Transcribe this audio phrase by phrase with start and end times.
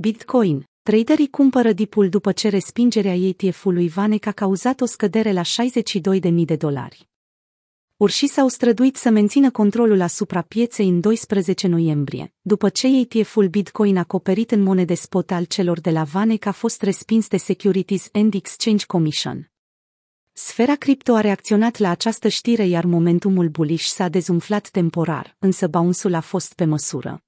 [0.00, 0.64] Bitcoin.
[0.82, 6.56] Traderii cumpără dipul după ce respingerea ETF-ului Vanek a cauzat o scădere la 62.000 de
[6.56, 7.08] dolari.
[7.96, 13.96] Urșii s-au străduit să mențină controlul asupra pieței în 12 noiembrie, după ce ETF-ul Bitcoin
[13.96, 18.34] acoperit în monede spot al celor de la Vanek a fost respins de Securities and
[18.34, 19.50] Exchange Commission.
[20.32, 26.14] Sfera cripto a reacționat la această știre iar momentumul bullish s-a dezumflat temporar, însă bounce
[26.14, 27.22] a fost pe măsură.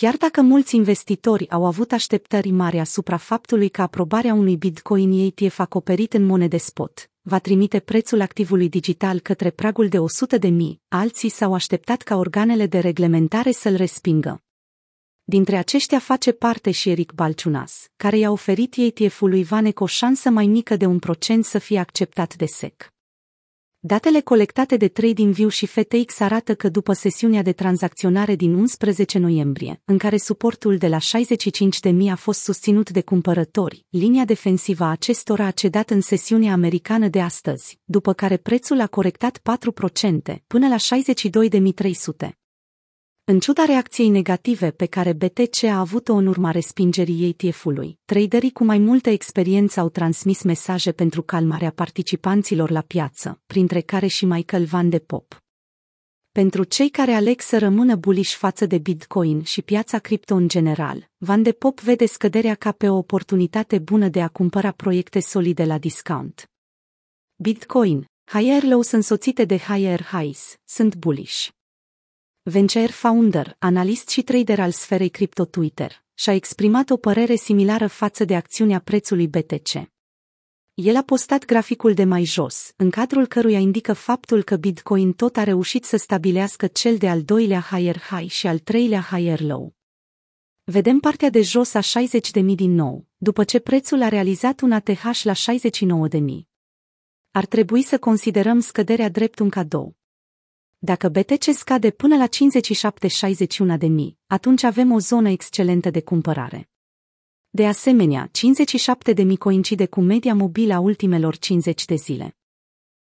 [0.00, 5.58] Chiar dacă mulți investitori au avut așteptări mari asupra faptului că aprobarea unui Bitcoin ETF
[5.58, 10.80] acoperit în monede spot va trimite prețul activului digital către pragul de 100 de mii,
[10.88, 14.42] alții s-au așteptat ca organele de reglementare să-l respingă.
[15.24, 20.46] Dintre aceștia face parte și Eric Balciunas, care i-a oferit ETF-ului Vanek o șansă mai
[20.46, 22.92] mică de un procent să fie acceptat de SEC.
[23.82, 29.82] Datele colectate de TradingView și FTX arată că după sesiunea de tranzacționare din 11 noiembrie,
[29.84, 35.46] în care suportul de la 65.000 a fost susținut de cumpărători, linia defensivă a acestora
[35.46, 40.76] a cedat în sesiunea americană de astăzi, după care prețul a corectat 4% până la
[40.76, 42.40] 62.300.
[43.30, 48.64] În ciuda reacției negative pe care BTC a avut-o în urma respingerii ETF-ului, traderii cu
[48.64, 54.64] mai multă experiență au transmis mesaje pentru calmarea participanților la piață, printre care și Michael
[54.64, 55.42] Van de Pop.
[56.32, 61.10] Pentru cei care aleg să rămână bullish față de Bitcoin și piața cripto în general,
[61.16, 65.64] Van de Pop vede scăderea ca pe o oportunitate bună de a cumpăra proiecte solide
[65.64, 66.50] la discount.
[67.36, 71.48] Bitcoin, higher lows însoțite de higher highs, sunt bullish.
[72.42, 78.24] Venture founder, analist și trader al sferei cripto Twitter, și-a exprimat o părere similară față
[78.24, 79.72] de acțiunea prețului BTC.
[80.74, 85.36] El a postat graficul de mai jos, în cadrul căruia indică faptul că Bitcoin tot
[85.36, 89.74] a reușit să stabilească cel de-al doilea higher high și al treilea higher low.
[90.64, 95.22] Vedem partea de jos a 60.000 din nou, după ce prețul a realizat un ATH
[95.22, 96.20] la 69.000.
[97.30, 99.99] Ar trebui să considerăm scăderea drept un cadou.
[100.82, 102.26] Dacă BTC scade până la
[103.74, 106.70] 57-61 de mii, atunci avem o zonă excelentă de cumpărare.
[107.50, 112.39] De asemenea, 57 de mii coincide cu media mobilă a ultimelor 50 de zile.